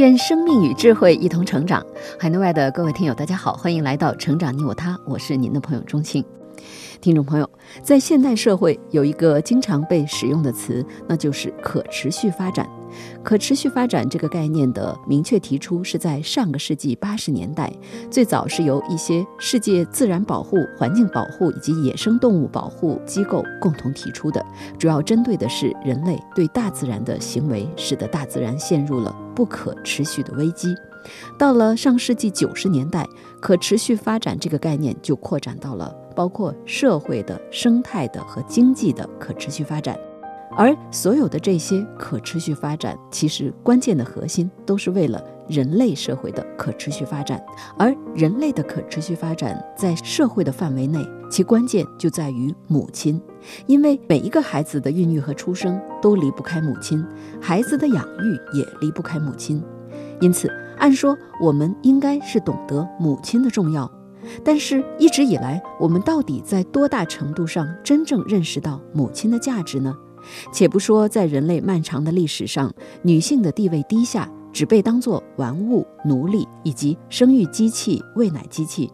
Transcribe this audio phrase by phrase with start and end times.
[0.00, 1.84] 愿生命与智慧一同成长。
[2.18, 6.24] 海内外的各位听友，大家好，欢迎来到《成长你我他》，我是您的朋友钟庆。
[7.02, 7.48] 听众朋友，
[7.82, 12.66] 在现代社会有一个经常被使用的词，那就是可持续发展。
[13.22, 17.70] 可持续发展这个概念的明确提出是在上个世纪八十年代，
[18.10, 24.42] 最早是由一些世界自然保护、环境保护以及野生动物保护机构共同提出的，
[24.78, 30.74] 主要针对的是人类对大自然的行为，使得大自然陷入了不可持续的危机。
[31.38, 33.08] 到了上世纪九十年代，
[33.40, 39.98] 可持续发展这个概念就扩展到了包括社会的、生态的和经济的可持续发展。
[40.54, 47.42] 而所有的这些可持续发展，其实关键的核心都是为了人类社会的可持续发展。
[47.78, 53.18] 而人类的可持续发展在社会的范围内，其关键就在于母亲，
[53.66, 57.04] 因为每一个孩子的孕育和出生都离不开母亲，
[57.40, 59.62] 孩子的养育也离不开母亲。
[60.20, 63.90] 因此，按说我们应该是懂得母亲的重要，
[64.44, 69.94] 但是一直以来，我们到底在多大程度上真正认识到母亲的价值呢？
[70.52, 72.70] 且不说在人类漫长的历史上，
[73.02, 78.86] 女性的地位低下，只被当作玩物、奴隶以及生育机器、喂奶机器；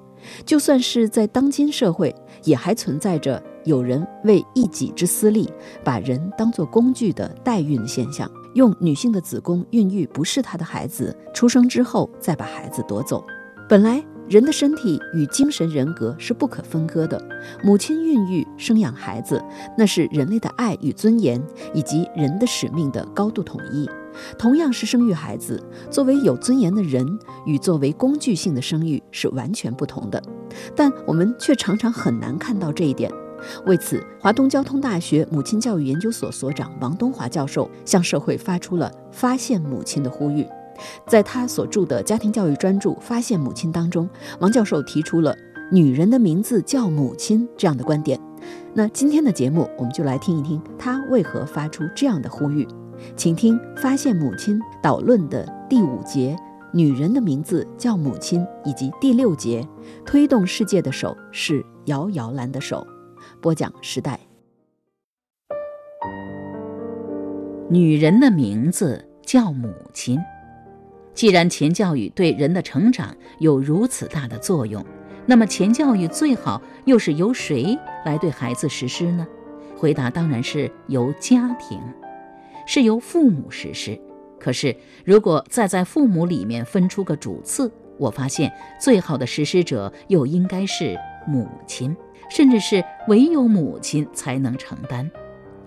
[0.44, 5.52] 就算是在当今社会，也还存在着有人为一己之私利，
[5.84, 13.22] 把人当作工具的代孕现象，用女性的子宫孕育不是她的孩子，出生之后再把孩子夺走。
[13.68, 14.02] 本来。
[14.28, 17.16] 人的身体与精神人格是不可分割的。
[17.62, 19.40] 母亲孕育生养孩子，
[19.78, 21.40] 那是人类的爱与尊严，
[21.72, 23.88] 以及人的使命的高度统一。
[24.36, 25.62] 同样是生育孩子，
[25.92, 27.06] 作为有尊严的人
[27.44, 30.20] 与作为工具性的生育是完全不同的。
[30.74, 33.08] 但我们却常常很难看到这一点。
[33.66, 40.46] 为此，华东交通大学母亲教育研究所所长王东华教授向社会发出了发现母亲的呼吁。
[41.06, 44.08] 在他所著的家庭教育专著《发现母亲》当中，
[44.40, 45.34] 王教授提出了
[45.72, 48.20] “女人的名字叫母亲”这样的观点。
[48.74, 52.68] 那今天的节目，我们就来听一听他为何发出这样的呼吁。
[53.16, 56.36] 请听《发现母亲》导论的第五节
[56.74, 59.66] “女人的名字叫母亲”，以及第六节
[60.04, 62.86] “推动世界的手是摇摇篮的手”。
[63.46, 64.18] 播讲时代。
[67.70, 70.18] 女人的名字叫母亲。
[71.14, 74.84] 既然前教育对人的成长有如此大的作用，
[75.26, 79.24] 那么前教育最好又是由谁来对孩子实施呢？
[79.76, 81.80] 回答当然是由家庭，
[82.66, 83.96] 是由父母实施。
[84.40, 84.74] 可是，
[85.04, 91.96] 如果再在父母里面分出个主次，我发现最好的实施者又应该是母亲，
[92.28, 95.10] 甚至是唯有母亲才能承担。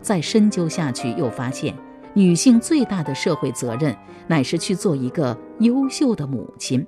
[0.01, 1.75] 再深究下去，又发现。
[2.15, 3.95] 女性最大的社会责任，
[4.27, 6.85] 乃是去做一个优秀的母亲。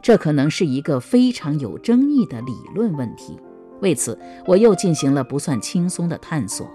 [0.00, 3.36] 这可能是一个非常有争议的理论问题。
[3.80, 6.66] 为此，我又进行了不算轻松的探索，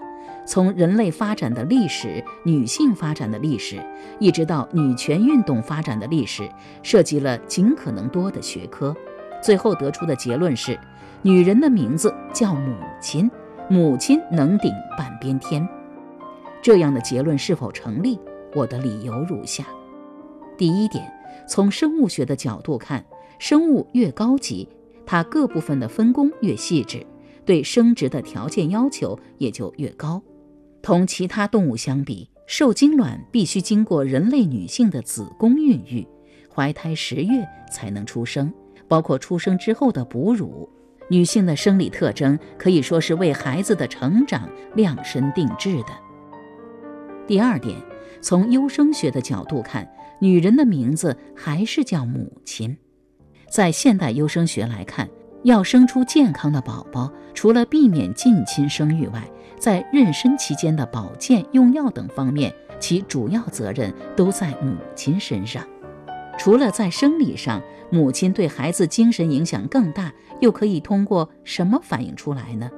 [0.46, 3.82] 从人类发展的历史、女性发展的历史，
[4.20, 6.48] 一直到女权运动发展的历史，
[6.84, 8.94] 涉及了尽可能多的学科。
[9.42, 10.78] 最后得出的结论是：
[11.26, 13.28] 女人的名字叫母亲，
[13.68, 15.68] 母亲能顶半边天。
[16.62, 18.20] 这样的结论是否成立？
[18.54, 19.66] 我的理由如下：
[20.56, 21.12] 第一点，
[21.48, 23.04] 从生物学的角度看，
[23.40, 24.70] 生物越高级，
[25.04, 27.04] 它各部分的分工越细致，
[27.44, 30.22] 对生殖的条件要求也就越高。
[30.84, 36.08] 同其他动物相比，受精卵必须经过人类女性的子宫孕育，
[36.54, 38.54] 怀胎十月才能出生，
[38.88, 40.70] 包括出生之后的哺乳。
[41.08, 45.90] 女性的生理特征可以说是为孩子的成长量身定制的。
[47.28, 47.76] 第二点，
[48.22, 49.88] 从优生学的角度看，
[50.20, 52.76] 女人的名字还是叫母亲。
[53.50, 55.08] 在现代优生学来看，
[55.44, 59.24] 要生出健康的宝宝，除了避免近亲生育外，
[59.60, 65.64] 在妊娠期间的保健、用药等方面，其主要责任都在母亲身上。
[66.38, 72.70] 除了在生理上，母亲对孩子精神影响更大，又可以通过什么反映出来呢？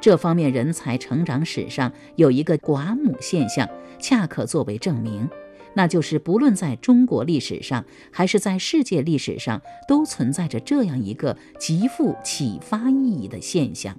[0.00, 3.68] 这方面人才成长史上有一个寡母现象，
[3.98, 5.28] 恰可作为证明，
[5.74, 13.96] 那就是不论在中国历史上还是在世界历史上，都存在着这样一个极富启发意义的现象：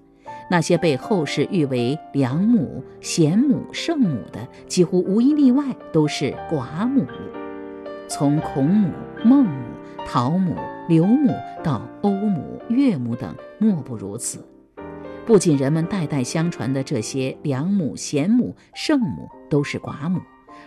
[0.50, 7.06] 那些被后世誉为良母、贤母、圣母的，几乎无一例外都是寡母。
[8.10, 8.92] 从孔母、
[9.24, 9.66] 孟母、
[10.08, 10.56] 陶母、
[10.88, 11.32] 刘母
[11.64, 14.44] 到欧母、岳母等，莫不如此。
[15.28, 20.20] 不仅人们代代相传的这些良母、贤母、圣母都是寡母，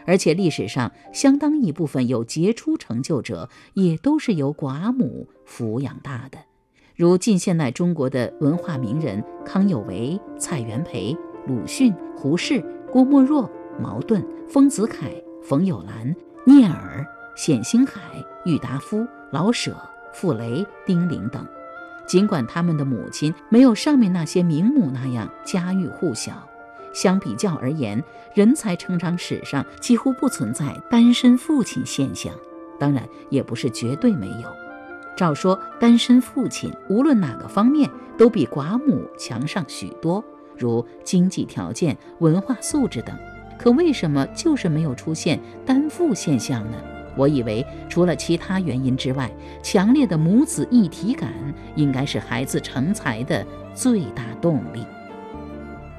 [0.07, 6.39] 而且历史上相当一部分有杰出成就者也都是由寡母抚养大的，
[6.95, 11.17] 如近现代中国的文化名人康有为、蔡元培、
[11.49, 13.51] 鲁迅、胡适、郭沫若、
[13.81, 15.11] 茅盾、丰子恺、
[15.43, 16.15] 冯友兰、
[16.47, 17.05] 聂耳。
[17.35, 18.01] 冼星海、
[18.45, 19.75] 郁达夫、老舍、
[20.13, 21.47] 傅雷、丁玲等，
[22.07, 26.33] 尽管他们的母亲没有上面那些名母那样家喻户晓，
[26.93, 28.03] 相比较而言，
[28.35, 32.33] 人才成长史上几乎不存在单身父亲现象。
[32.79, 34.53] 当然，也不是绝对没有。
[35.17, 37.89] 照说，单身父亲无论哪个方面
[38.19, 40.23] 都比寡母强上许多，
[40.57, 43.17] 如经济条件、文化素质等。
[43.59, 46.79] 可为什么就是没有出现单父现象呢？
[47.17, 49.31] 我以为，除了其他原因之外，
[49.63, 51.33] 强烈的母子一体感
[51.75, 54.85] 应该是孩子成才的最大动力。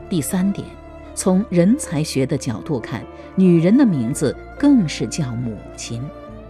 [0.09, 0.67] 第三点，
[1.15, 3.03] 从人才学的角度看，
[3.35, 6.03] 女人的名字更是叫母亲。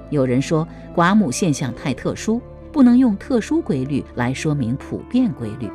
[0.09, 5.69] 有人说，寡母现象太特殊，不能用特殊规律来说明普遍规律。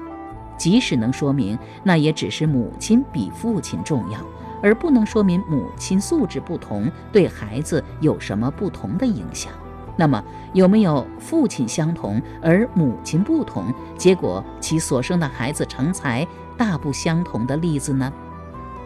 [0.56, 4.19] 即使能说明，那也只是母亲比父亲重要。
[4.62, 9.52] 而不能说明母亲素质不同对孩子有什么不同的影响。
[9.96, 10.22] 那么，
[10.52, 16.26] 有没有父亲相同而母亲不同，结果其所生的孩子成才
[16.56, 18.12] 大不相同的例子呢？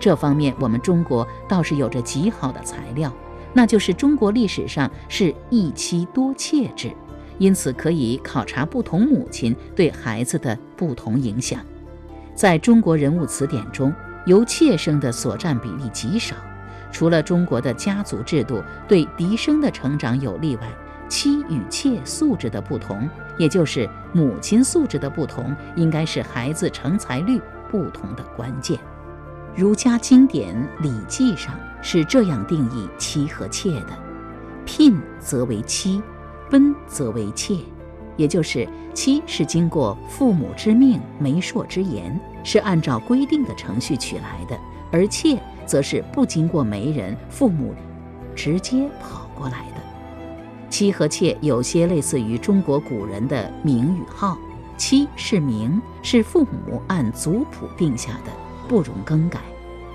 [0.01, 3.13] 这方面，我们中国倒是有着极好的材料，
[3.53, 6.91] 那就是中国历史上是一妻多妾制，
[7.37, 11.61] 因此可以考察不同母亲对孩子的不同影响。
[12.35, 13.93] 在中国人物词典中。
[14.25, 16.37] 由妾生的所占比例极少，
[16.91, 20.63] 除了中国的家族制度对嫡生的成长有利外，
[21.09, 27.41] 妻与妾素质的不同，也就是母亲素质的不同，应该是孩子成才率
[27.71, 28.79] 不同的关键。
[29.55, 33.99] 儒家经典《礼记》上是这样定义妻和妾的：
[34.65, 36.03] 聘则为妻，
[36.49, 37.57] 奔则为妾。
[38.17, 44.57] 也就是妻是经过父母之命、媒妁之言，是按照规定的程序娶来的；
[44.91, 47.75] 而妾则是不经过媒人、父母，
[48.35, 49.83] 直接跑过来的。
[50.69, 54.39] 妻和妾有些类似于中国古人的名与号，
[54.77, 58.33] 妻是名，是父母按族谱定下的，
[58.69, 59.39] 不容更改；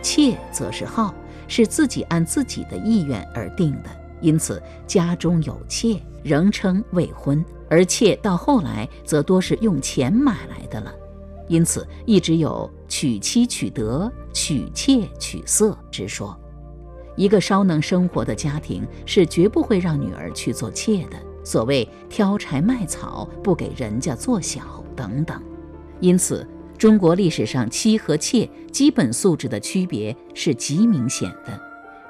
[0.02, 1.14] 妾则是号，
[1.48, 3.90] 是自己按自己的意愿而定的。
[4.22, 7.44] 因此，家中有妾仍称未婚。
[7.70, 10.94] 而妾到后来则多是用钱买来的了，
[11.48, 16.38] 因此一直有娶妻娶德、娶妾娶色之说。
[17.16, 21.18] 一个稍能生活的家庭是绝不会让女儿去做妾的。
[21.44, 25.42] 所谓挑柴卖草，不给人家做小等等。
[26.00, 26.46] 因此，
[26.78, 31.60] 中国历史上妻和妾基本素质的区别是极明显的。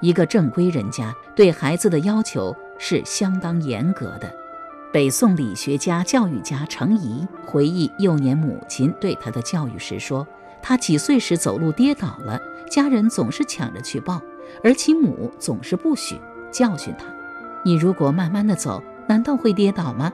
[0.01, 4.33] 一个正规人家对孩子的要求是相当严格的。
[4.93, 10.25] 北宋理学家、教育家程颐回忆幼年母亲对他的教育时说
[10.63, 12.39] ：“他几岁时走路跌倒了，
[12.71, 14.21] 家人总是抢着去抱，
[14.63, 16.15] 而其母总是不许，
[16.51, 17.05] 教训他
[17.65, 20.11] ：‘你如果慢慢的走，难道会跌倒吗？’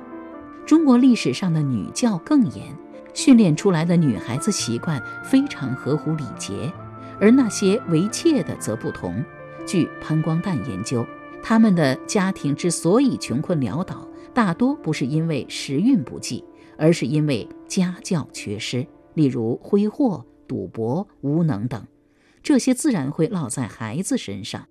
[0.65, 2.75] 中国历史上的女教更严，
[3.13, 6.73] 训练出来的女孩子习惯非常合乎礼节，
[7.21, 9.23] 而那些为妾的则不同。
[9.67, 11.05] 据潘光旦研究，
[11.43, 16.43] 他们的家庭之所以穷困潦倒。”大多不是因为时运不济，
[16.77, 21.85] 而是因为家教缺失，例如挥霍、赌博、无能等，
[22.41, 24.67] 这些自然会落在孩子身上。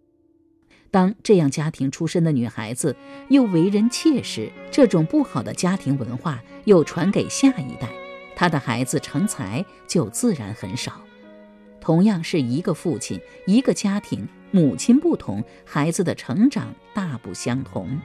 [0.91, 2.95] 当这样家庭出身的女孩子
[3.31, 7.89] 又为人妾时，这种不好的家庭文化又传给下一代，
[8.37, 11.01] 她的孩子成才就自然很少。
[11.81, 17.99] 同样是一个父亲，一个家庭，母亲不同，孩子的成长大不相同。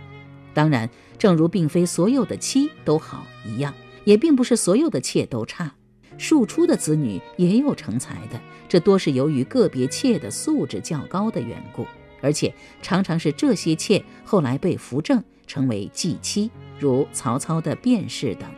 [0.57, 3.71] 当然，正如并非所有的妻都好一样，
[4.05, 5.71] 也并不是所有的妾都差。
[6.17, 11.85] 庶出的子女也有成才的，这多是由于个别妾的素质较高的缘故，
[12.23, 16.49] 而且常常是这些妾后来被扶正成为继妻，
[16.79, 18.49] 如曹操的卞氏等。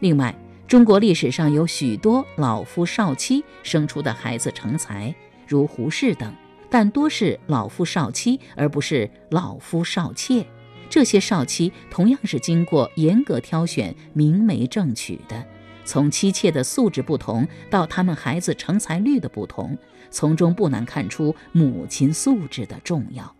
[0.00, 0.34] 另外，
[0.66, 5.14] 中国历史上有许多老夫少妻生出的孩子成才，
[5.46, 6.34] 如胡适等。
[6.70, 10.44] 但多是老夫少妻，而不是老夫少妾。
[10.88, 15.44] 这些少妻同样是经过严格挑选、明媒正娶的。
[15.84, 19.76] 从妻妾的素质不同，到他们孩子成才率的不同，
[20.10, 23.34] 从中不难看出母亲素质的重要。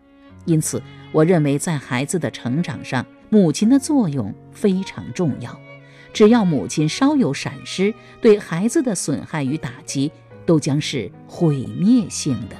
[0.45, 5.59] 因此，我认为在孩子的成长上，母亲的作用非常重要。
[6.13, 10.11] 只要母亲稍有闪失，对孩子的损害与打击
[10.45, 12.55] 都将是毁灭性的。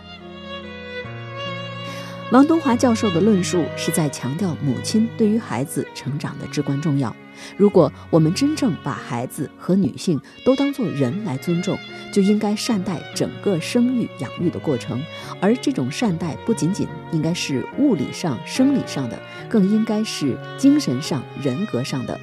[2.31, 7.15] 王东华教授的论述是在强调母亲对于孩子成长的至关重要。
[7.55, 11.77] 如果我们真正把孩子和女性都当作人来尊重，
[12.11, 14.99] 就应该善待整个生育养育的过程。
[15.39, 22.19] 而这种善待不仅仅应该是物理上、生理上的，更应该是精神上、人格上的。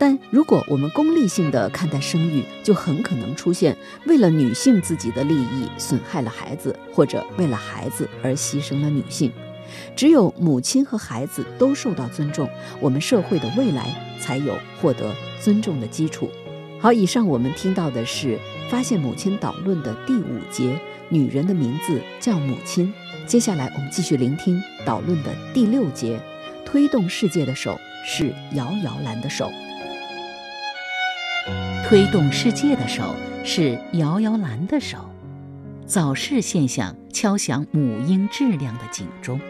[0.00, 3.76] 但如果我们功利性的看待生育，就很可能出现
[4.06, 9.30] 为了女性自己的利益损害了孩子，或者为了孩子而牺牲了女性。
[9.94, 12.48] 只有母亲和孩子都受到尊重，
[12.80, 16.30] 我们社会的未来才有获得尊重的基础。
[16.80, 18.38] 好，以上我们听到的是
[18.70, 20.80] 发现母亲导论的第五节，
[21.10, 22.90] 女人的名字叫母亲。
[23.26, 26.18] 接下来我们继续聆听导论的第六节，
[26.64, 29.52] 推动世界的手是摇摇篮的手。
[31.90, 34.98] 推动世界的手是摇摇篮的手，
[35.86, 39.40] 早逝现象敲响母婴质量的警钟。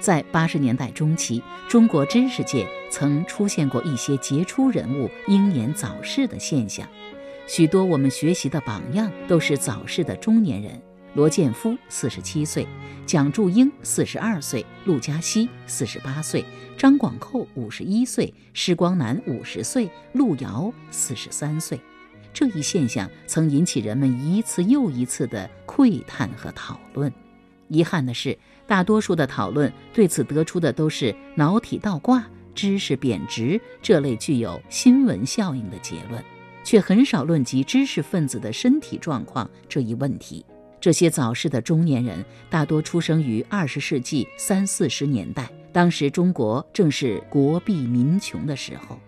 [0.00, 6.84] 在八十年代中期，中国知识界曾出现过一些杰出人物英年早逝的现象，
[7.46, 10.72] 许多我们学习的榜样都是早逝的中年人。
[11.14, 12.66] 罗建夫四十七岁，
[13.04, 16.44] 蒋祝英四十二岁，陆嘉熙四十八岁，
[16.76, 21.80] 张广寇五十一岁，施光南五十岁，陆遥四十三岁。
[22.32, 27.12] 这一现象曾引起人们一次又一次的窥探和讨论。
[27.66, 28.38] 遗憾的是，
[28.68, 32.24] 大多数的讨论对此得出的都是脑体倒挂、
[32.54, 36.24] 知识贬值这类具有新闻效应的结论，
[36.62, 40.44] 却很少论及知识分子的身体状况这一问题。
[40.80, 48.98] 这些早逝的中年人大多出生于二十世纪三四十年代，当时中国正是国弊民穷的时候。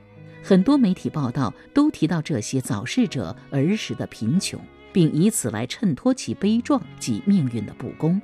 [0.43, 4.61] 很多媒体报道都提到这些早逝者儿时的贫穷，
[4.93, 8.21] 并以此来衬托其悲壮及命运的不公。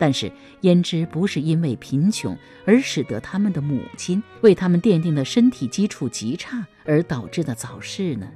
[0.00, 0.30] 但是，
[0.62, 8.28] 焉知不是因为贫穷而使得他们的母亲为他们奠定的身体基础极差而导致的早逝呢？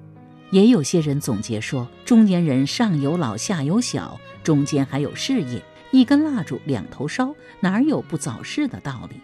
[0.53, 9.17] 也有些人总结说，中年人上有老下有小，中间还有事业，一根蜡烛两头烧，哪有不早逝的道理？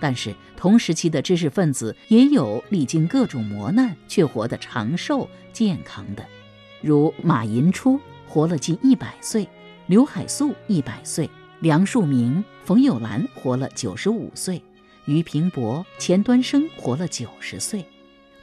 [0.00, 6.24] 但是同时期的知识分子也有历经各种磨难却活得长寿健康的，
[6.80, 9.46] 如马寅初活了近一百岁，
[9.86, 11.28] 刘海粟一百岁，
[11.60, 14.62] 梁漱溟、冯友兰活了九十五岁，
[15.04, 17.84] 俞平伯、钱端升活了九十岁。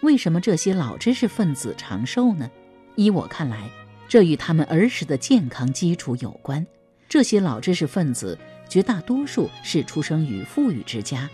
[0.06, 2.50] 为什么这些老知识分子长寿呢？
[2.96, 3.68] 依我看来，
[4.08, 6.66] 这与他们儿时的健康基础有关。
[7.10, 8.38] 这些老知识分子
[8.70, 11.28] 绝大多数是出生于富裕之家，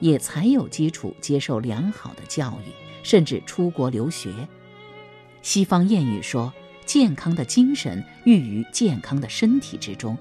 [0.00, 2.70] 也才有基础接受良好的教育，
[3.02, 4.30] 甚至出国留学。
[5.40, 6.52] 西方谚语说
[6.84, 10.16] ：“健康的精神寓于健康的身体之中。”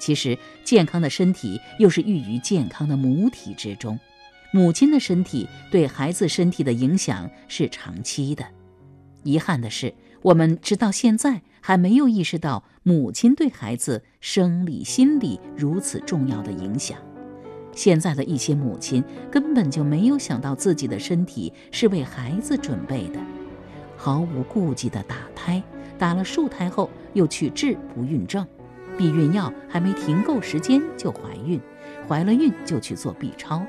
[0.00, 4.00] 其实，健康的身体又是寓于健康的母体之中。
[4.54, 8.44] 母亲的身体对孩子身体的影响是长期的。
[9.22, 16.98] 遗憾的是，我们直到现在还没有意识到母亲对孩子生理、心理如此重要的影响。
[17.74, 23.18] 现在的一些母亲根本就没有想到自己的身体是为孩子准备的，
[23.96, 25.62] 毫无顾忌地打胎，
[25.96, 28.46] 打了数胎后又去治不孕症，
[28.98, 31.58] 避孕药还没停够时间就怀孕，
[32.06, 33.64] 怀了孕就去做 B 超。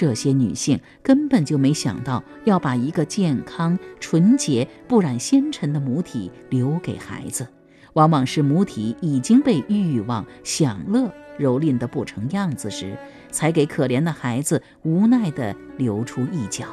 [0.00, 7.46] 这些女性根本就没想到要把一个健康、纯洁、不染纤尘的母体留给孩子，
[7.92, 12.96] 往往是母体已经被欲望、享乐蹂躏得不成样子时，
[13.30, 16.64] 才给可怜的孩子无奈地留出一角。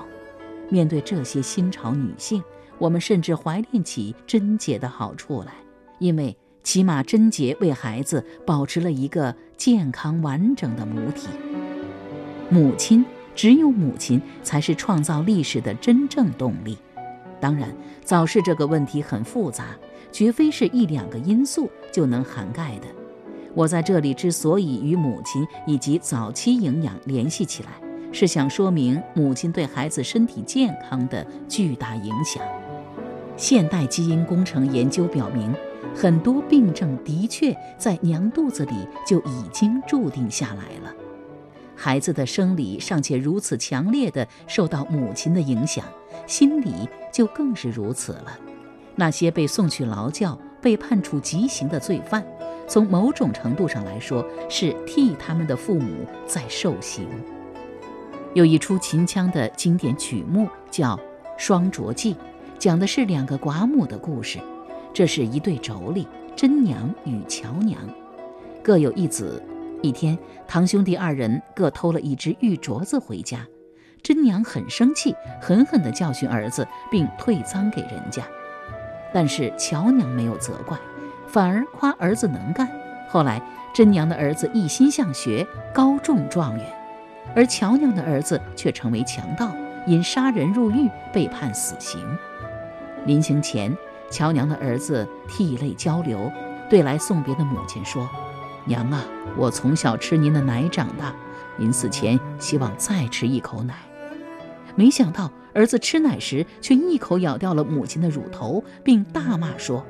[0.69, 2.41] 面对这些新潮女性，
[2.77, 5.51] 我们甚至怀念起贞洁的好处来，
[5.99, 11.27] 因为起码贞洁为孩子保持了一个健康完整的母体。
[12.49, 13.03] 母亲。
[13.37, 16.75] 只有母亲才是创造历史的真正动力。
[17.39, 17.69] 当然，
[18.03, 19.77] 早逝这个问题很复杂，
[20.11, 22.87] 绝非是一两个因素就能涵盖的。
[23.53, 27.69] 我在这里之所以与母亲以及早期营养联系起来，
[28.11, 32.41] 是想说明母亲对孩子身体健康的巨大影响。
[33.35, 35.53] 现代基因工程研究表明，
[35.95, 40.91] 很多病症的确在娘肚子里就已经注定下来了。
[41.79, 45.85] 孩子的生理尚且如此强烈的受到母亲的影响，
[46.25, 48.37] 心理就更是如此了。
[48.95, 52.25] 那些被送去劳教、被判处极刑的罪犯，
[52.67, 57.07] 从某种程度上来说，是替他们的父母在受刑。
[58.33, 60.95] 有一出秦腔的经典曲目叫
[61.37, 62.13] 《双卓记》，
[62.57, 64.39] 讲的是两个寡母的故事。
[64.93, 67.79] 这是一对妯娌，真娘与乔娘，
[68.63, 69.39] 各有一子。
[69.81, 70.17] 一天，
[70.47, 73.39] 堂兄弟二人各偷了一只玉镯子回家，
[74.01, 78.23] 真娘很生气，狠狠地教训儿子，并退赃给人家。
[79.13, 80.77] 但是乔娘没有责怪，
[81.27, 82.67] 反而夸儿子能干。
[83.09, 83.41] 后来，
[83.73, 86.65] 真娘的儿子一心向学，高中状元，
[87.35, 89.49] 而乔娘的儿子却成为强盗，
[89.85, 92.01] 因杀人入狱，被判死刑。
[93.05, 93.75] 临行前，
[94.09, 96.29] 乔娘的儿子涕泪交流，
[96.69, 98.09] 对来送别的母亲说
[98.67, 99.03] ：“娘啊，
[99.35, 101.15] 我从小吃您的奶长大，
[101.57, 103.73] 临死前希望再吃一口奶。”
[104.75, 109.83] 没想到儿子吃奶时却一口咬掉了母亲的乳头，并大骂说：“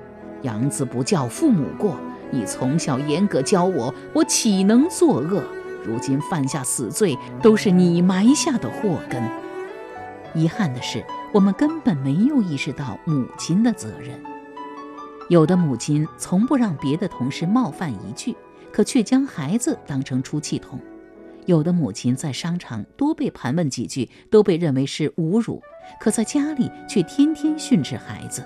[0.43, 1.98] 养子不教父母过，
[2.31, 5.43] 你从小严格教我，我岂能作恶？
[5.84, 9.22] 如今犯下死罪，都是你埋下的祸根。”
[10.34, 11.03] 遗憾的是。
[11.34, 14.17] 我们根本没有意识到母亲的责任。
[15.27, 18.34] 有的母亲从不让别的同事冒犯一句，
[18.71, 20.77] 可却将孩子当成出气筒；
[21.45, 25.62] 有的母亲在商场多被盘问几句都被认为是侮辱，
[26.00, 28.41] 可在家里却天天训斥孩子；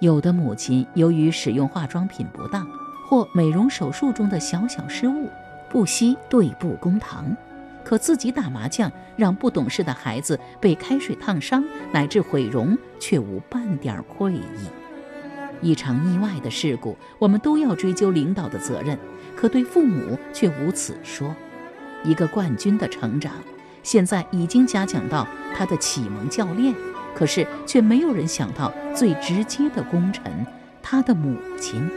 [0.00, 2.68] 有的母亲由于使用化妆品不当
[3.06, 5.28] 或美容手术中的小小失误，
[5.70, 7.36] 不惜对簿公堂。
[7.84, 14.42] 可自己打麻将，让不懂事的孩子被开水烫伤，乃至毁容，却无半点愧意。
[15.62, 18.98] 一场意外的事故，我们都要追究领导的责任，
[19.38, 21.32] 可对父母却无此说。
[22.02, 23.32] 一个冠军的成长，
[23.84, 26.74] 现在已经嘉奖到他的启蒙教练，
[27.14, 30.24] 可是却没有人想到最直接的功臣——
[30.82, 31.88] 他的母亲。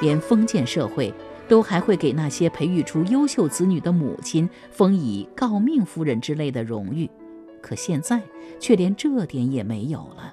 [0.00, 1.12] 连封建社会。
[1.48, 7.08] 都还会给那些培育出优秀子女的母亲封以“诰命夫人”之类的荣誉，
[7.62, 8.20] 可现在
[8.60, 10.30] 却连这点也没有了。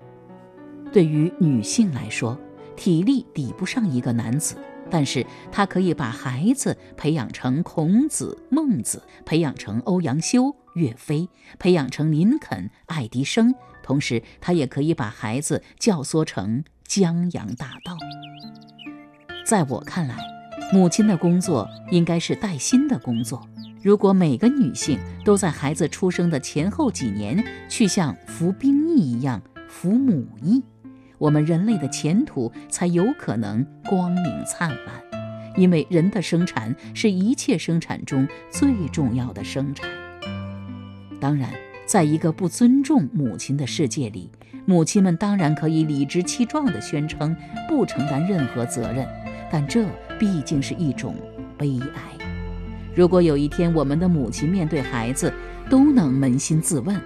[0.92, 2.38] 对于女性来说，
[2.76, 4.58] 体力抵不上一个男子，
[4.90, 17.98] 但是她可以把孩子培养成孔子、孟子，培养成欧阳修、岳飞，培养成林肯、爱迪生，同时她也可以把孩子教唆成江洋大盗。
[19.46, 20.18] 在我看来。
[20.74, 23.48] 母亲的工作应该是带薪的工作。
[23.84, 30.64] 如果每个女性都在孩子出生的前后几年去像服兵役一样服母役，
[31.18, 34.78] 我们人类的前途才有可能光明灿烂。
[35.58, 39.90] 因为人的生产是一切生产中最重要的生产。
[41.18, 41.50] 当然，
[41.86, 44.30] 在一个不尊重母亲的世界里，
[44.66, 47.34] 母亲们当然可以理直气壮地宣称
[47.70, 49.08] 不承担任何责任。
[49.50, 49.86] 但这
[50.20, 51.16] 毕竟是一种
[51.58, 52.26] 悲哀。
[52.94, 55.32] 如果有一天我们的母亲面对孩子
[55.70, 57.00] 都能扪心自问：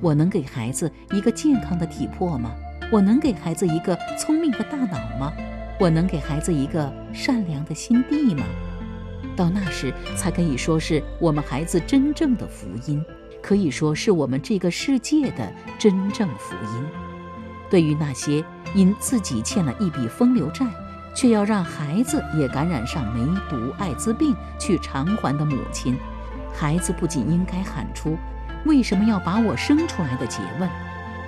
[0.00, 2.54] 我能给孩子一个健康的体魄吗？
[2.92, 5.32] 我能给孩子一个聪明的大脑吗？
[5.78, 8.44] 我能给孩子一个善良的心地吗？
[9.36, 13.02] 到那时才可以说是我们孩子真正的福音，
[13.40, 16.84] 可以说是我们这个世界的真正福音。
[17.70, 20.66] 对于那些因自己欠了一笔风流债，
[21.14, 25.96] 却要让孩子也感染上梅毒、艾滋病去偿还的母亲，
[26.52, 28.18] 孩子不仅应该喊出
[28.66, 30.68] “为什么要把我生出来”的诘问，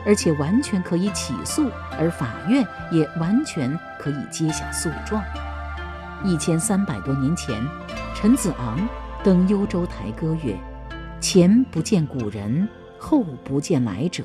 [0.04, 5.22] 而且完全可以起诉，而法院也完全可以接下诉状。
[6.24, 7.60] 一千三百多年前，
[8.14, 8.88] 陈子昂
[9.24, 10.56] 登幽州台歌曰
[11.20, 14.24] ：“前不见古人，后不见来者，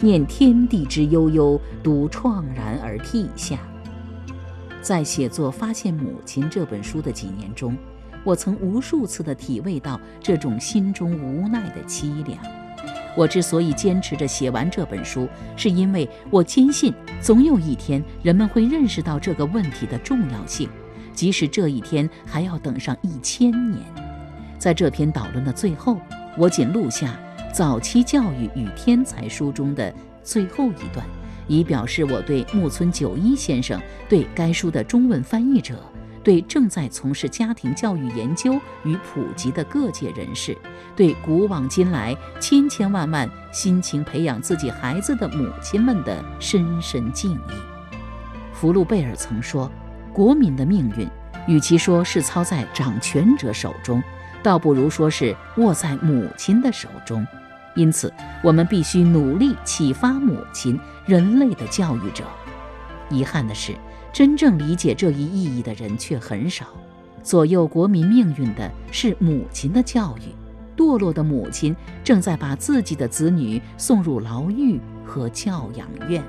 [0.00, 3.58] 念天地之悠悠，独怆然而涕下。”
[4.82, 7.76] 在写作《发现母亲》这本书的几年中，
[8.22, 12.38] 我曾无数次地体味到这种心中无奈的凄凉。
[13.16, 15.26] 我之所以坚持着写完这本书，
[15.56, 20.68] 是因为我坚信，总有一天人们会认识到这个问题的重要性，
[21.14, 23.82] 即使这一天还要等上一千年。
[24.58, 25.98] 在这篇导论的最后，
[26.36, 27.18] 我仅录下
[27.52, 31.04] 《早期教育与天才》书中的最后一段。
[31.48, 35.80] 以表示我对木村久一先生、对该书的中文翻译者、
[36.26, 40.58] 对正在从事家庭教育研究与普及的各界人士、
[40.96, 47.52] 对古往今来千千万万辛勤培养自己孩子的母亲们的深深敬意。
[48.52, 49.70] 福禄贝尔曾说
[50.12, 51.08] ：“国民的命运，
[51.46, 54.02] 与其说是操在掌权者手中，
[54.42, 57.24] 倒不如说是握在母亲的手中。
[57.76, 58.12] 因此，
[58.42, 62.24] 我们必须努力启发母亲，人类的教育者。
[63.10, 63.74] 遗憾的是，
[64.12, 66.66] 真正理解这一意义的人却很少。
[67.22, 70.34] 左右国民命运的是母亲的教育，
[70.76, 76.22] 堕落的母亲正在把自己的子女送入牢狱和教养院。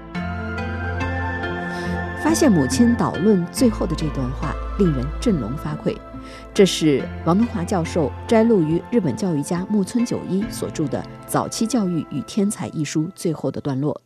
[2.23, 5.95] 发现母亲导论最后的这段话令人振聋发聩。
[6.53, 14.01] 这是王东华教授摘录于日本教育家木村久一所著的《早期教育与天才》一书最后的段落。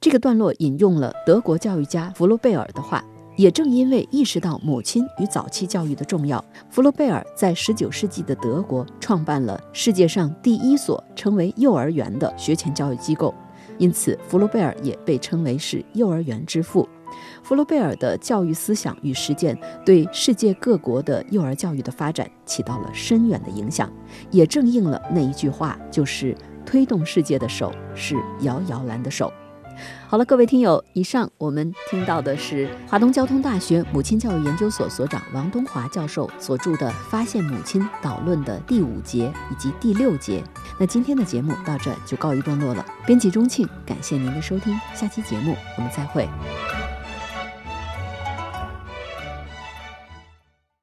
[0.00, 3.04] 这个段落引用了德国教育家弗洛贝尔的话。
[3.34, 13.34] 也正因为意识到母亲与早期教育的重要，弗洛贝尔在19世纪的德国创办了世界上第一所称为幼儿园的学前教育机构。
[13.78, 16.86] 因此，弗洛贝尔也被称为是幼儿园之父。
[17.42, 23.90] 弗洛贝尔的教育思想与实践对世界各国的幼儿教育的发展起到了深远的影响，
[24.30, 29.32] 也正应了那一句话，就是推动世界的手是摇摇篮的手。
[30.12, 40.44] 好了，各位听友，以上我们听到的是华东交通大学母亲教育研究所所长王东华教授所著的《发现母亲》导论的第五节以及第六节。
[40.78, 42.84] 那今天的节目到这就告一段落了。
[43.06, 46.28] 编辑钟庆，感谢您的收听，下期节目我们再会。